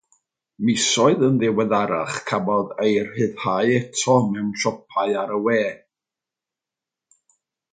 [0.67, 5.63] Misoedd yn ddiweddarach cafodd ei rhyddhau eto mewn siopau ar y we.